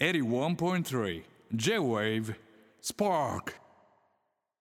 [0.00, 1.22] 81.3
[1.54, 2.34] J-Wave
[2.82, 3.52] Spark.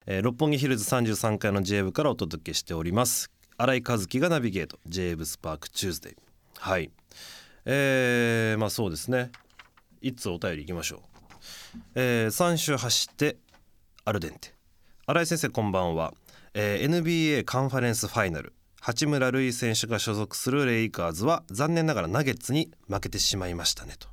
[0.06, 3.32] えー六本木ヒルズ33階の J 部からお届けしております。
[3.58, 6.16] 新井和樹がナビゲート J ブスパークチューズデイ
[6.60, 6.92] はい。
[7.66, 9.32] えー、まあそうですね。
[10.02, 11.00] いつお便りいきましょう。
[11.96, 13.38] えー、3週走って
[14.06, 14.54] アルデンテ。
[15.08, 16.14] 新井先生こんばんは、
[16.54, 18.54] えー NBA カンファレンスファイナル。
[18.80, 24.13] 八村塁選手が所属するレイカーズは残念ながらナゲッツに負けてしまいましたねと、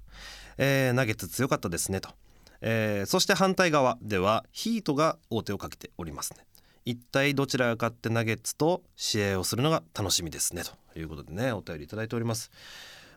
[0.62, 2.10] えーナゲッツ強かったですねと。
[2.60, 6.44] えーそして反対側ではヒートが王手をかけておりますね。
[6.84, 12.50] 一体どちらが勝ってナゲッツと試合をするのが楽しみですねということでねお便りいいております。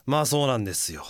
[0.05, 1.03] まあそうなんですよ。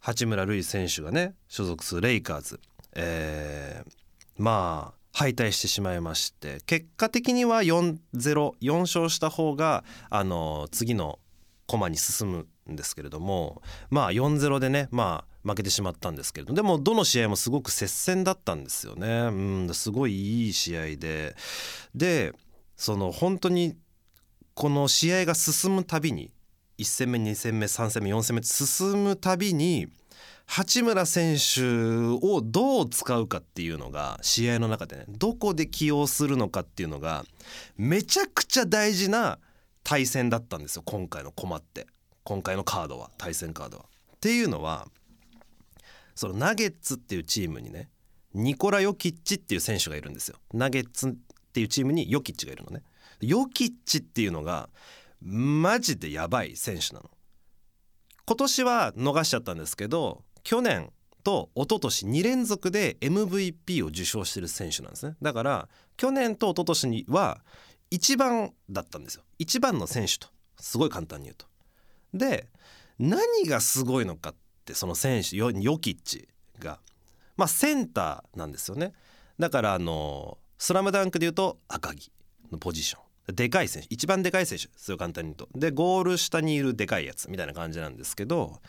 [0.00, 2.60] 八村塁選手がね所属するレイカーズ。
[2.94, 3.92] えー
[4.38, 11.18] まあ敗退してしまいまして結果的には4-04勝した方があの次の
[11.66, 19.08] 駒に進むんですけれどもまあ4-0でねまあ負けてしまったんですけれどでもどの試合もすごく接戦だったんですよね。
[19.08, 19.30] う
[19.70, 21.34] んすごいいい試合で
[21.94, 22.32] で
[22.76, 23.76] その本当に
[24.54, 26.32] この試合が進むたびに
[26.78, 29.88] 1戦目2戦目3戦目4戦目進むたびに
[30.46, 31.62] 八村選手
[32.26, 37.24] をどう使うかっていうのが試合の中でねどこで起用するのかっていうのが
[37.76, 39.38] めちゃくちゃ大事な
[39.84, 41.86] 対戦だったんですよ今回の駒って
[42.24, 43.84] 今回のカードは対戦カードは。
[44.16, 44.86] っていうのは
[46.14, 47.88] そのナゲッツっていうチームにね
[48.34, 50.36] ニコラ・ヨキッチっていう選手がいるんですよ。
[50.52, 51.12] ナゲッツっ
[51.52, 52.82] ていうチームにヨキッチがいるのね。
[53.20, 54.68] ヨキッチっていうのが
[55.20, 57.10] マジでやばい選手なの。
[58.24, 60.90] 今年は逃しちゃったんですけど去年
[61.24, 67.40] と一昨年2連続で MVP を受賞してる選手なんですねだから去年と一昨年には
[67.90, 70.28] 一番だったんですよ一番の選手と
[70.58, 71.46] すごい簡単に言うと
[72.14, 72.48] で
[72.98, 76.78] 何がすごいのかってその選手ヨヨキッチが。
[77.36, 78.92] まあセンターなんですよね。
[79.38, 82.12] だからあのスラムダンクで言うと赤木
[82.50, 83.34] のポジション。
[83.34, 83.88] でかい選手。
[83.90, 85.58] 一番でかい選手すごい簡単に言うと。
[85.58, 88.60] でゴール下にいるでかいやつみたいな感じなんですけど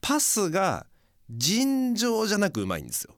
[0.00, 0.86] パスが
[1.30, 3.14] 尋常じゃなくうまいんですよ。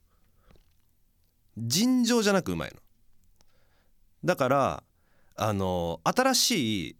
[1.56, 2.80] 尋常じゃなくうまいの。
[4.24, 4.84] だから
[5.36, 6.96] あの新しい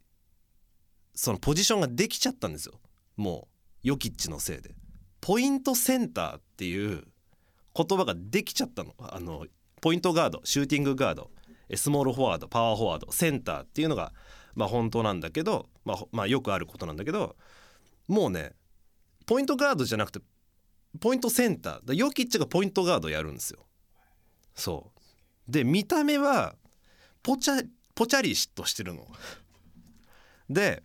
[1.15, 2.81] そのポジションができちゃったんですよ。
[3.17, 3.49] も
[3.85, 4.75] うヨキッチのせいで。
[5.21, 7.05] ポイントセンターっていう
[7.75, 8.95] 言葉ができちゃったの。
[8.99, 9.47] あの
[9.81, 11.31] ポイントガードシューティングガード
[11.75, 14.13] スモールフォワードパワーフォワードセンターっていうのが
[14.55, 17.37] まあ本当なんだけど、まあ、まあよくあることなんだけど
[18.09, 18.53] もうね
[19.27, 20.21] ポイントガードじゃなくて
[21.01, 21.81] ポイントセンター。
[21.85, 23.67] だヨキッチがポイントガードやるんですよ。
[24.55, 24.93] そ
[25.49, 25.51] う。
[25.51, 26.55] で見た目は
[27.23, 29.07] ポチャポチャリとしてるの。
[30.49, 30.83] で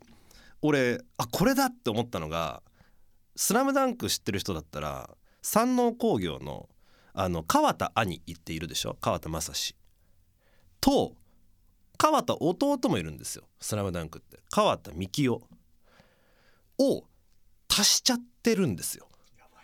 [0.61, 2.61] 俺あこれだって思ったのが
[3.35, 5.09] 「スラムダンク知ってる人だったら
[5.41, 6.67] 山王工業の
[7.13, 8.97] あの川田兄っているでしょ？
[9.01, 9.75] 川田正史。
[10.81, 11.15] と
[11.97, 14.39] 川田弟もいるんですよ「スラムダンクって。
[14.51, 15.47] 川田幹夫
[16.77, 17.03] を
[17.69, 19.07] 足しちゃってるんですよ。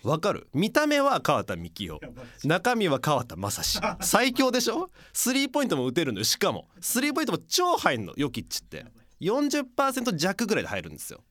[0.04, 0.48] わかる？
[0.54, 2.00] 見た目は川田幹夫
[2.44, 3.80] 中身は川田正史。
[4.02, 4.92] 最強でしょ？
[5.14, 6.26] スリーポイントも打てるのよ。
[6.26, 6.68] しかも。
[6.82, 8.14] スリーポイントも超入んの。
[8.18, 8.86] ヨキッチって
[9.22, 11.24] 40%弱ぐらいで入るんですよ。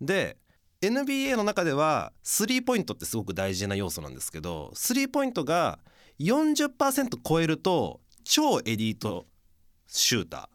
[0.00, 0.38] で
[0.80, 5.80] NBA の中ではスリーポイントってすごく大事な要素なんですけどスリーポイントが
[6.20, 9.26] 40%超えると超エリート
[9.88, 10.50] シューターって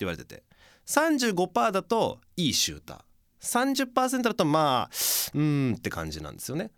[0.00, 0.44] 言われてて
[0.86, 4.96] 35%だといいシューター30%だとまあ
[5.34, 6.70] うんって感じなんですよね。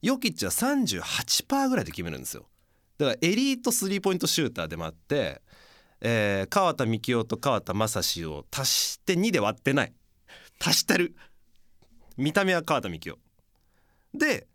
[0.00, 2.46] ヨキッチは38%ぐらいで決めるんですよ。
[2.98, 5.42] だからエリートスリーポイントシューターでもあって、
[6.00, 9.92] えー川田幹夫と川田正史を足して2で割ってない。
[10.60, 11.14] 足してる。
[12.16, 13.18] 見た目は川田幹夫。
[14.14, 14.46] で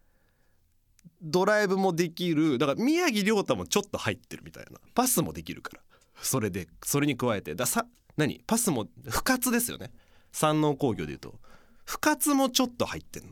[1.21, 2.57] ドライブもできる。
[2.57, 4.79] だから宮城亮太もちょっと入ってるみたいな。
[4.93, 5.81] パスもできるから。
[6.21, 7.55] それでそれに加えて。
[7.55, 7.85] ださ
[8.17, 8.41] 何？
[8.45, 9.91] パスも不活ですよね。
[10.31, 11.35] 山王工業でいうと。
[11.85, 13.29] 不活もちょっと入ってんの。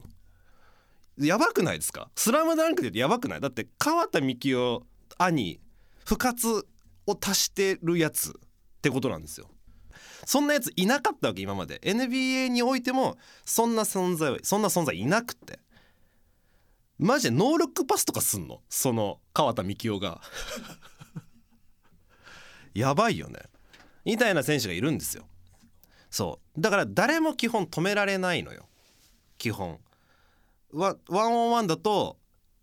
[1.18, 2.10] やばくないですか？
[2.16, 3.42] スラムダンクで言うとやばくない？
[3.42, 4.85] だって川田幹夫
[5.18, 5.59] 兄
[6.06, 6.66] 不活
[7.11, 8.34] を足してるやつっ
[8.81, 9.49] てことなんですよ。
[10.25, 11.79] そんなやついなかったわけ今まで。
[11.84, 15.59] NBA においてもそんな存在はそんな存在いなくて。
[16.97, 18.61] マジでノールックパスとかすんの？
[18.69, 20.22] その川田幹夫が。
[22.73, 23.40] やばいよね。
[24.05, 25.28] みたいな選手がいるんですよ。
[26.09, 26.61] そう。
[26.61, 28.67] だから誰も基本止められないのよ。
[29.37, 29.79] 基本。
[30.72, 32.17] ワワンオンワンだと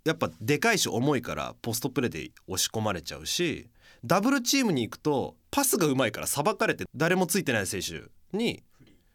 [0.04, 3.68] やっぱでかいし重いからポストプレーで押し込まれちゃうし
[4.04, 8.02] ダブルチームに行くとパスがうまいからさばかれて誰もついてない選手
[8.36, 8.62] に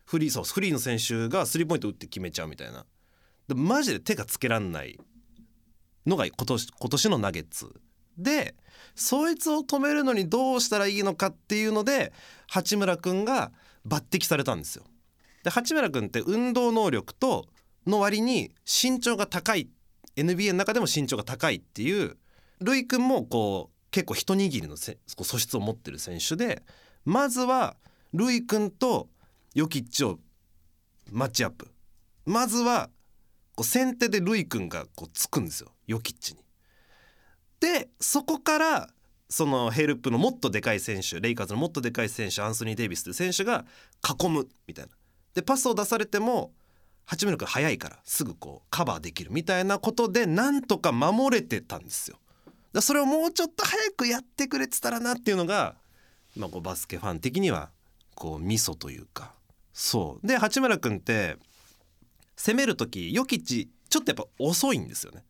[0.06, 2.85] フリーそうフリーの選手がスリーポイント打って決めちゃうみたいな
[3.47, 5.00] でマジで手がつけらんない
[6.06, 7.69] のが今年今年のナゲッツ
[8.18, 8.56] で
[8.95, 12.13] そいつを止めるのにどうしたらいいのかっていうので
[12.47, 13.51] 八村君が
[13.88, 14.85] 抜擢されたんですよ。
[15.44, 17.47] で八村君って運動能力と
[17.88, 19.69] の割に身長が高い
[20.15, 22.18] NBA の中でも身長が高いっていう
[22.62, 26.63] ルイ君もこう結構一握りのせ素質を持ってる選手で
[27.06, 27.75] まずは
[28.12, 29.07] ルイ君と
[29.54, 30.18] ヨキッチを
[31.12, 31.69] マッチアップ
[32.25, 32.90] まずは
[33.56, 36.40] こう先手でルイ君がこうつくんですよヨキッチに。
[37.60, 38.90] でそこから
[39.30, 43.63] そのヘルプのもっとでかい選手レイカーズのもっとでかい選手アンソニー・デイビスという選手が
[44.04, 44.92] 囲むみたいな。
[45.36, 46.51] でパスを出されても
[47.06, 52.18] 八村君速いからすぐこうカバーできるみたいなことでなんとか守れてたんですよ。
[52.74, 55.75] だそれをもうちょっと早くやってくれてたらなっていうのが、
[56.36, 57.70] まあ、こうバスケファン的には
[58.16, 59.34] こうミソというか。
[59.74, 60.28] そう。
[60.28, 61.38] で八村君って
[62.36, 65.24] 攻める時ヨキッチちょっとやっぱ遅いんですよね。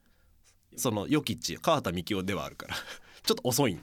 [0.78, 2.76] そのヨキッチ川田幹夫ではあるから。
[3.24, 3.78] ちょっと遅い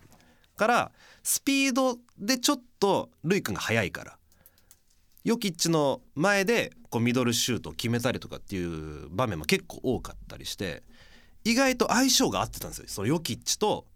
[0.57, 0.93] から
[1.23, 4.17] スピードでちょっとルイ君が速いから。
[5.23, 10.83] ヨキッチの前でこうミドルシュートを決めたりとかっていう場面も結構多かったりして
[11.45, 12.85] 意外と相性が合ってたんですよ。
[12.89, 13.87] そのヨキッチと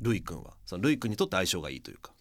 [0.00, 0.54] ルイ君は。
[0.66, 2.12] そのルイ君にとって相性がいいというか。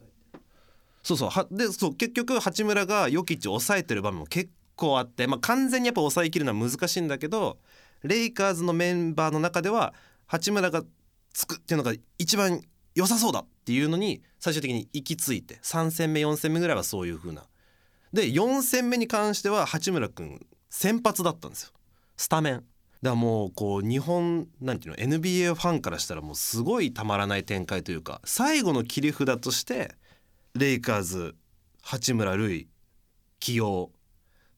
[1.04, 1.30] そうそう。
[1.30, 7.60] はでそう結局八村がヨキッチを抑えてる場面も結構あって、まあ、完全にやっぱ抑えきるのは難しいんだけど
[8.04, 9.94] レイカーズのメンバーの中では
[10.26, 10.84] 八村が
[11.34, 12.62] つくっていうのが一番
[12.96, 17.44] 良さそうだっていうのに最終的に行き着いて3戦目4戦目ぐらいはそういう風な。
[18.12, 21.72] で4戦目に関しては八村君先発だったんですよ。
[22.18, 22.64] スタメン。
[23.02, 29.96] だからもうこう日本なんていうの NBA ファンからしたらもうすごいたまらない展開というか最後の切り札として
[30.54, 31.36] レイカーズ
[31.82, 32.68] 八村塁
[33.40, 33.92] 起用。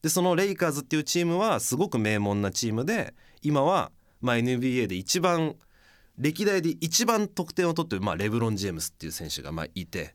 [0.01, 5.55] でそのレイカーズっていうチームはすごく名門なチームで今はまあ NBA で一番
[6.17, 10.13] 歴代で一番得点を取ってる、まあ、レブロン・ジェームスっていう選手がまあいて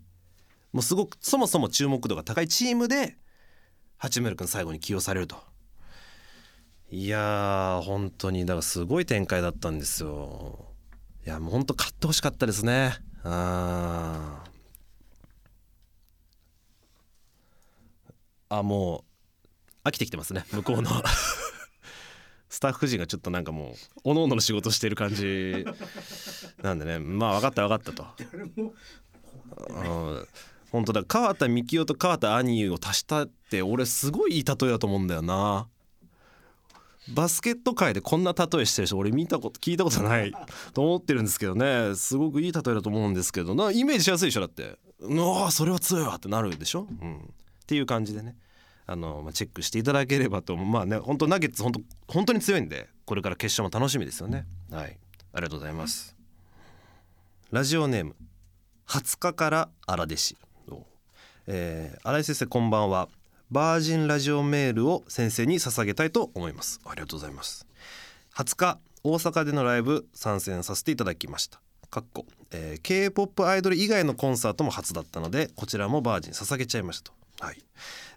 [0.73, 3.17] もうすごくそもそも注目度が高いチームで
[3.97, 5.37] 八村君最後に起用されると。
[6.91, 10.65] いやー本当にだからすごい展開だったんですよ。
[11.27, 12.95] いやもう本当勝ってほしかったですね。
[13.25, 14.43] あ
[18.49, 19.05] あも
[19.85, 20.91] う飽きてきてますね向こうの。
[22.49, 23.75] スタッフ陣がちょっとなんかもう
[24.05, 25.67] おのおのの仕事してる感じ。
[26.63, 28.07] なんでねまあ分かった分かったと。
[29.69, 29.87] う
[30.23, 30.29] ん
[30.71, 35.69] 本当だ川田幹夫と川田兄を足したって俺すごいいい例えだと思うんだよな
[37.15, 40.33] バスケット界でこんな例えしてる人俺見たこと聞いたことない
[40.75, 41.95] と思ってるんですけどね。
[41.95, 47.21] すごくいい例えだと思うんですけどなイメージしやすいでしょだってうわそれは強いわってなるでしょ、うん、っ
[47.67, 48.37] ていう感じでね。
[48.87, 54.47] あの、まあ、チェックしていただければとまあね本当ナゲッツ本当本当に強いんでこれから決勝も楽しみですよね。
[54.71, 54.99] はい。
[55.33, 56.17] ありがとうございます。
[57.51, 58.17] ラジオネーム
[58.87, 60.37] 20日から荒弟子。
[61.51, 63.09] えー、新井先生こんばんは
[63.51, 66.81] バージンラジオメールを先生に捧げたいと思います。
[66.85, 67.67] ありがとうございます。
[68.37, 71.61] 20日大阪でのライブ参戦させていただきました。
[71.89, 77.13] かっこ、えー、K-POP アイドル以外のコンサートも初だったのでこちらもバージン捧げちゃいましたと。
[77.41, 77.59] はい、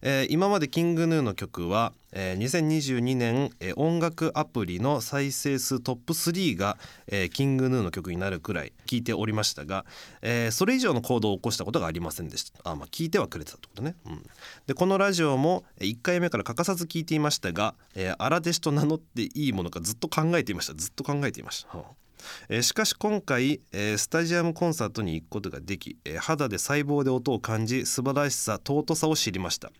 [0.01, 9.85] えー、今までキングヌーの曲は、えー、2022年、えー、音楽アプリの再生数トップ3が、えー、キングヌーの曲になるくらい聞いておりましたが、
[10.23, 12.71] えー、それ以上の行動を起こしたことがありませんでした。
[12.71, 14.23] あ、まあ、聞いてはくれてたってことね、うん、
[14.66, 20.73] でこのラジオも1回目から欠かさず聞いていましたが、えー、荒弟子と名乗っていいものかずっと考えていました。
[20.73, 22.00] ずっと考えていました、はあ。
[22.49, 29.71] えー、しかし今回、えー、スタジアムコンサートに行くことができ、えー、肌で細胞で音を感じ素晴らしさ尊さを知りました、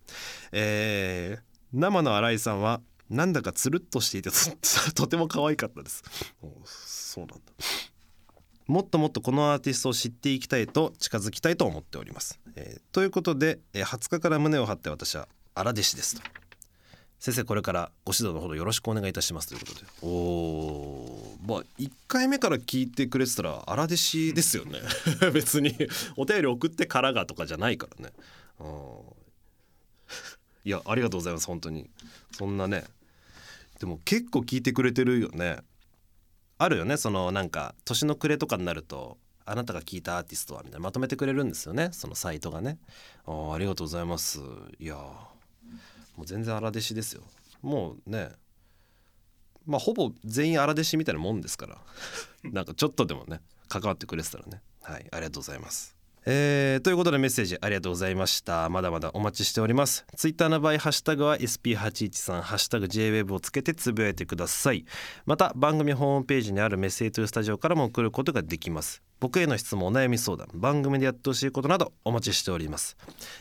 [0.52, 1.38] え、
[1.72, 4.30] 生の新井さんはなんだかつるっとしていて
[4.94, 6.02] とても可愛かったです。
[6.86, 7.44] そうなんだ。
[8.66, 16.22] もっともっとこのアーティストを知っていきたいと近づきたいと思っております、えー、ということで、えー、20日から胸を張って私は荒弟子ですと。
[17.18, 19.86] 先生これからご指導のほどよろしくお願いいたしますということで。
[20.02, 24.78] おおまあ1回目から聞いてくれてたら荒弟子ですよね。
[25.32, 25.76] 別に。
[26.16, 28.12] お便り送ってからがとかじゃないからね。
[30.64, 31.90] いやありがとうございます本当に。
[32.32, 32.84] そんなね。
[33.80, 35.58] でも結構聞いてくれてるよね。
[36.58, 36.96] あるよね。
[36.96, 40.84] そのなんか年の暮れとかになるとあなたが聞いたアーティストはみたいな。
[40.84, 41.88] まとめてくれるんですよね。
[41.92, 42.78] そのサイトがね。
[43.26, 44.38] あありがとうございます。
[44.78, 47.22] いやもう全然荒弟子ですよ。
[47.62, 48.30] もうね
[49.66, 51.78] まあほぼ全員荒弟子みたいなもんですから。
[52.50, 54.62] なんかちょっとでもね関わってくれてたらね。
[54.82, 55.96] はいありがとうございます。
[56.24, 58.68] えーということでメッセージありがとうございました。
[58.68, 60.04] まだまだお待ちしております。
[60.16, 64.84] ツイッターの場合ハッシュタグは SP813 ハッシュタグ JWEB をつけてつぶやいてください。
[65.26, 69.02] また番組ホームページにあるメッセージトゥースタジオからも送ることができます。
[69.18, 72.96] 僕への質問お悩み相談番組でやってほしいことなどお待ちしております、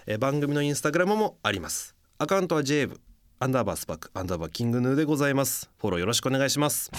[0.05, 1.95] えー番組のインスタグラムもあります。
[2.17, 2.99] アカウントは JWEB
[3.43, 5.71] アンダーバースパークアンダーバーキングヌーでございます。
[5.79, 6.91] フォローよろしくお願いします。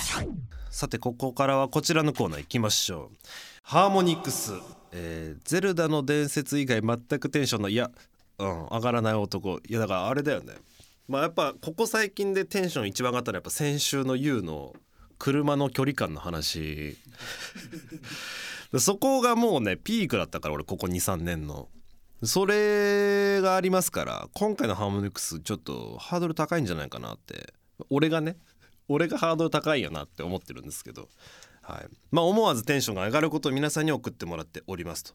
[0.72, 3.16] さてここからはこちらのコーナー行きましょう。
[3.62, 4.54] ハーモニクス、
[4.90, 7.92] えーゼルダの伝説以外全くテンションのいや、
[8.40, 9.60] うん、上がらない男。
[9.68, 10.54] いやだからあれだよね。
[11.06, 14.74] まあやっぱここ最近でテンション一番上がったのはやっぱ先週の YOU の
[15.20, 16.96] 車の距離感の話。
[18.72, 21.68] でそこがもうねピークだったから俺ここ23年の
[22.24, 27.52] それがありますから今回のハーモニクスちょっとハードル高いんじゃないかなって。
[27.90, 28.36] 俺がね
[28.88, 31.08] 俺がハードル高いよなって思ってるんですけど、
[31.62, 31.86] はい。
[32.10, 35.14] まあ、思わずテンションが上がることを皆さんに送ってもらっておりますと、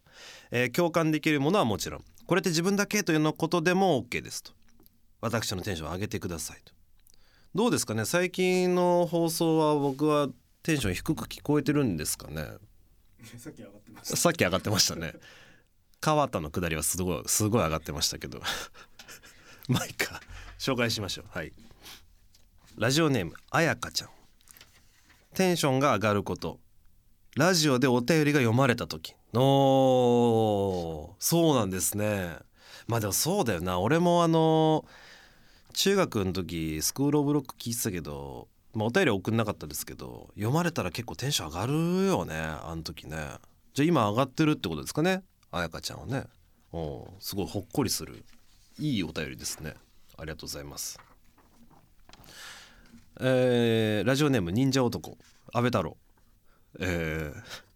[0.51, 4.51] えー共感できるものはもちろんこれって自分だけというのことでも OK ですと。
[5.21, 6.73] 私のテンションを上げてくださいと。
[7.55, 8.03] どうですかね？
[8.05, 10.27] 最近の放送は僕は
[10.63, 12.45] テンション低く聞こえてるんですかね？
[13.37, 14.15] さっき上がってました。
[14.17, 15.13] さっき上がってましたね
[15.99, 18.41] 川田の下りはすごいすごい上がってましたけど。
[19.67, 20.21] まあいいか
[20.59, 21.25] 紹介しましょう。
[21.29, 21.53] はい。
[22.77, 24.09] ラジオネームあやかちゃん。
[25.33, 26.59] テンションが上がること。
[27.35, 29.15] ラジオでお便りが読まれた時。
[29.33, 32.37] おーそうなんですね。
[32.87, 33.79] まあでもそうだよな。
[33.79, 34.85] 俺もあの
[35.73, 41.73] 中学の時スクール・オブ・ロック聞いてたけど、まあ、お便り送んなかったですけど読まれたら結構テンション上がる
[42.07, 43.17] よねあの時ね。
[43.73, 45.23] じゃあ今上がってるってことですかね。
[45.51, 46.25] あやかちゃんはね。
[46.71, 48.23] おすごいほっこりする。
[48.79, 49.73] いいお便りですね。
[50.17, 50.99] ありがとうございます。
[53.19, 55.17] えーラジオネーム忍者男。
[55.53, 55.97] 安倍太郎。
[56.79, 57.67] えー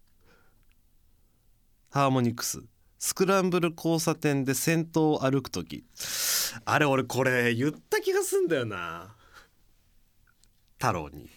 [1.89, 2.63] ハーモニクス。
[2.99, 5.83] スクランブル交差点で先頭を歩く時
[6.65, 9.15] あれ俺これ言った気がすんだよな。
[10.77, 11.29] 太郎に。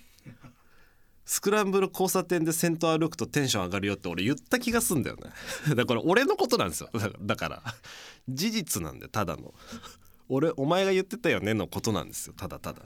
[1.27, 5.31] スクランブル交差点で先頭歩くとテンション上がるよって俺言った気がすんだよね。
[5.75, 6.91] だから俺のことなんですよ。
[7.21, 7.63] だから
[8.29, 9.55] 事実なんでただの。
[10.29, 12.35] 俺お前が言ってたよねのことなんですよ。
[12.37, 12.83] ただただ。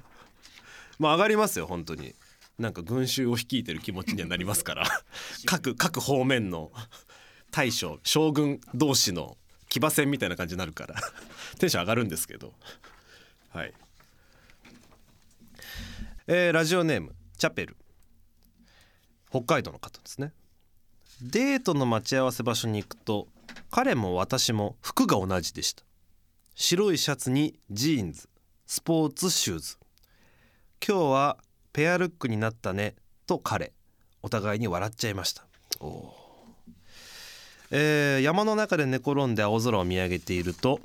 [0.99, 2.15] まあ上がりますよ本当に。
[2.59, 4.87] なんか群衆を率いてる気持ちにはなりますから。
[5.47, 6.73] 各各方面の
[7.51, 9.37] 大将将軍同士の
[9.69, 10.95] 騎馬戦みたいな感じになるから。
[11.59, 12.55] テンション上がるんですけど。
[13.51, 13.75] はい。
[16.29, 17.77] えーラジオネームチャペル
[19.31, 20.33] 北海道の方ですね。
[21.21, 23.27] デートの待ち合わせ場所に行くと
[23.71, 25.83] 彼も私も服が同じでした。
[26.55, 28.29] 白いシャツにジーンズ
[28.67, 29.77] スポーツシューズ。
[30.87, 31.39] 今日は
[31.73, 32.95] ペアルックになったね
[33.27, 33.73] と彼
[34.23, 35.47] お互いに笑っちゃいました。
[35.81, 36.15] お
[37.71, 40.81] えー山の中で寝転んで青空を見上げていると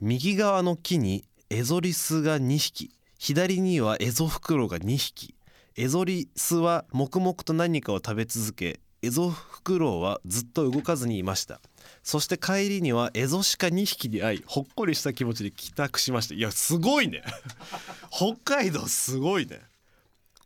[0.00, 5.34] 右側の木にエゾリスが2匹左にはエゾフクロウが2匹
[5.76, 11.60] エゾリスは黙々と何かを食べ続けエゾフクロウはずっと動かずにいました。
[12.02, 17.22] そして帰りにはエゾシカ2匹に会いほっこりした気持ちで帰宅しましたいやすごいね。
[18.10, 19.60] 北海道すごいね。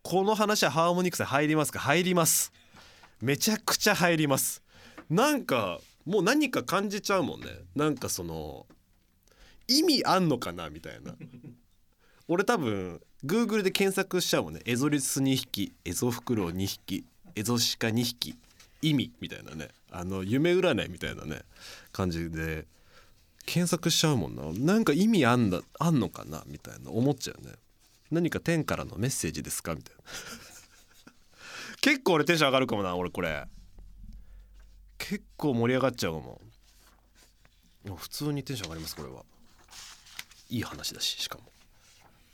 [0.02, 1.78] この話はハーモニクスに入りますか？
[1.78, 2.52] 入ります。
[3.22, 4.62] めちゃくちゃ入ります。
[5.08, 7.46] なんかもう何か感じちゃうもんね。
[7.74, 8.66] なんかその
[9.66, 10.68] 意味あんのかな？
[10.68, 11.14] みたいな。
[12.28, 14.62] 俺多分 Google で検索しちゃうもんね。
[14.64, 17.04] エゾリス2匹エゾフクロウ2匹
[17.36, 18.36] エゾシカ2匹
[18.82, 19.68] 意味みたいなね。
[19.90, 21.42] あの夢占いみたいなね。
[21.92, 22.66] 感じで
[23.46, 24.74] 検索しちゃうもんな。
[24.74, 26.42] なんか意味あんだあんのかな？
[26.46, 26.90] みたいな。
[26.90, 27.52] 思っちゃうね。
[28.10, 29.74] 何か天からのメッセージですか？
[29.74, 30.02] みたいな。
[31.80, 33.46] 結構俺テンション上がるかもな俺これ。
[34.98, 36.40] 結構盛り上がっちゃうかも。
[37.96, 39.24] 普通にテンション上がりますこれは。
[40.48, 41.51] いい話だししかも。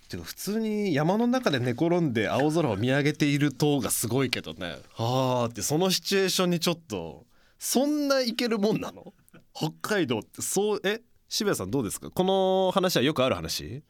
[0.08, 4.78] てか普通に山の中で寝転んで青空を見上げている塔がすごいけどね。
[4.94, 7.26] はあってそのシチュエーションにちょっと
[7.58, 9.12] そんないけるもんなの？
[9.54, 11.02] 北海道ってそうえ？
[11.28, 12.10] 渋谷さんどうですか？
[12.10, 13.82] この話はよくある話？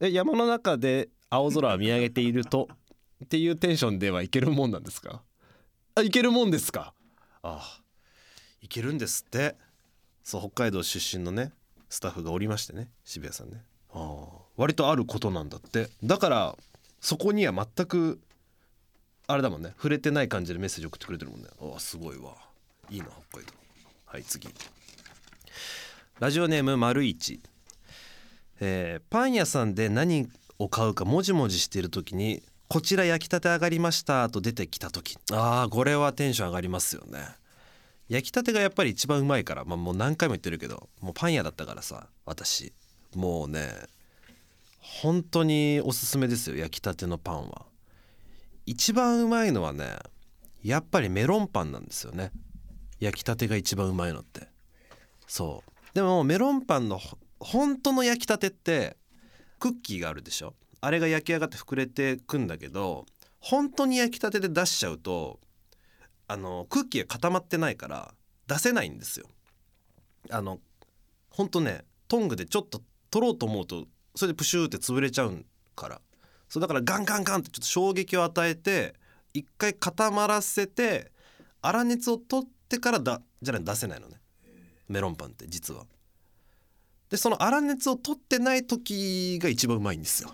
[0.00, 2.68] え山の中で青空を見上げていると
[3.24, 5.22] っていうテンションではいけるもんなんですか？
[5.94, 6.92] あいけるもんですか？
[7.42, 7.82] ああ
[8.62, 9.56] いけるんですって。
[10.24, 11.52] そう北海道出身のね
[11.88, 13.62] スタッフがおりましてね渋谷さんね。
[13.92, 15.88] ああ割とあることなんだって。
[16.02, 16.56] だから
[17.00, 18.20] そこには全く
[19.26, 19.72] あれだもんね。
[19.76, 21.48] 触れてない感じでメッセージ送ってくれてるもんね。
[21.60, 22.34] ああすごいわ。
[22.90, 23.52] いいな北海道。
[24.06, 24.48] はい次。
[26.18, 27.40] ラジオネーム丸一、
[28.60, 30.28] えーパン屋さんで何
[30.58, 35.16] を買うかもじもじしている時に「こちら焼きたて上がりました」と出てきた時。
[35.32, 37.26] ああこれはテンション上がりますよね。
[38.08, 42.72] 焼きたてがやっぱり一番うまいから、まあ、もう何回も言ってるけどもうパン屋だったからさ私。
[43.14, 43.70] もうね
[44.80, 47.66] 本当におすすめですよ焼きたてのパンは。
[48.66, 49.98] 一番うまいのはね
[50.62, 52.32] やっぱりメロンパンなんですよね。
[52.98, 54.48] 焼きたてが一番うまいのって。
[55.26, 55.70] そう。
[55.94, 57.00] でもメロンパンの
[57.38, 58.96] 本当の焼きたてって
[59.58, 60.54] クッキーがあるでしょ？
[60.80, 63.06] あれが焼き上がって膨れてくんだけど
[63.38, 65.40] 本当に焼きたてで出しちゃうと
[66.28, 68.14] あのクッキーが固まってないから
[68.46, 69.26] 出せないんですよ。
[70.30, 70.60] あの
[71.30, 75.44] ほんとねトングでちょっと取ろうと思うとそれでプシューって潰れちゃう
[75.76, 76.00] から。
[76.48, 78.94] そうだからガンガンガンってちょっと衝撃を与えて
[79.32, 81.12] 一回固まらせて
[81.62, 84.20] 粗熱を取ってからだじゃない出せないのね。
[84.88, 85.84] メロンパンって実は。
[87.08, 90.30] でその粗熱を取ってない時が一番うまいんですよ。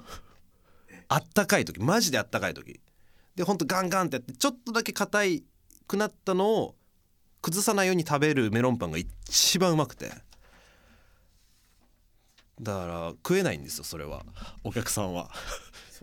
[1.09, 1.79] あったかい時。
[1.81, 2.81] マジであったかい時。
[3.35, 5.21] でほんとガンガンってやってちょっとだけ硬
[5.87, 6.75] くなったのを
[7.43, 10.11] 崩さないように食べるメロンパンが一番うまくて。
[12.61, 14.25] だから食えないんですよそれは。
[14.65, 15.31] お客さんは。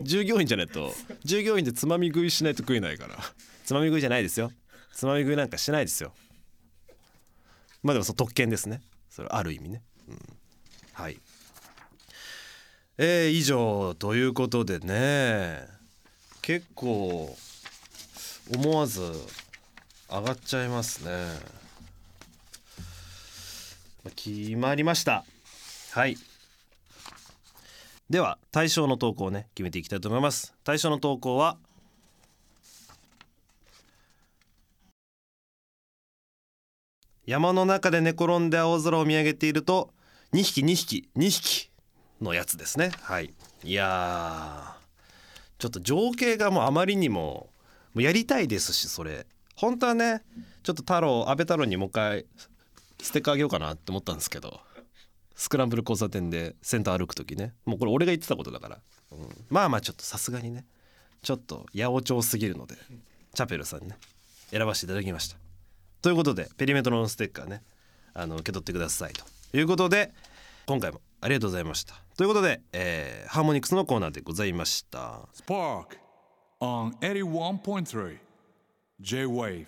[0.00, 0.92] 従業員じゃないと
[1.24, 3.16] 従業員でつまみ食いしないと食えないから。
[3.64, 4.52] つまみ食いじゃないですよ。
[4.92, 6.12] つまみ食いなんかしないですよ。
[7.82, 8.80] まあでもその特権ですね。
[9.10, 10.18] それある意味ね、うん、
[10.92, 11.20] はい。
[12.98, 15.66] えー、以上ということでね。
[16.42, 17.36] 結構
[18.54, 19.00] 思わず
[20.10, 21.10] 上がっちゃいますね。
[24.14, 25.24] 決まりました。
[25.92, 26.16] はい
[28.14, 30.54] では対象の投稿をね決めていきたいと思います。
[30.62, 31.56] 対象の投稿は
[37.26, 39.90] 山の中で寝転んで青空を見上げていると
[40.32, 41.70] 2匹2匹2匹
[42.20, 42.92] のやつですね。
[43.02, 43.34] はい。
[43.64, 44.76] いや
[45.58, 47.50] ちょっと情景がもうあまりにも
[47.94, 49.26] もうやりたいですしそれ。
[49.56, 50.22] 本当はね
[50.62, 52.26] ちょっと太郎安倍太郎にもう一回
[53.02, 54.60] ステッカーあげようかなって思ったんですけど。
[55.34, 57.54] スクランブル交差点でセンター歩く時ね。
[57.64, 58.78] もうこれ俺が言ってたことだから、
[59.12, 59.18] うん、
[59.50, 60.64] まあまあちょっとさすがにね。
[61.22, 62.76] ちょっと八百長すぎるので
[63.34, 63.96] チャペルさんにね。
[64.50, 65.36] 選ばせていただきました。
[66.02, 67.62] ということでペリメトロのステッカーね。
[68.12, 69.24] あの受け取ってくださいと。
[69.56, 70.12] いうことで
[70.66, 71.94] 今回もありがとうございました。
[72.16, 75.20] ということで、えー、ハーモニクスのコーナーでございました。
[75.34, 75.98] Spark
[76.60, 78.18] on 81.3
[79.00, 79.66] J-Wave